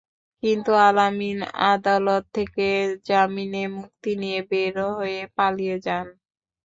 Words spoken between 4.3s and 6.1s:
বের হয়ে পালিয়ে যান।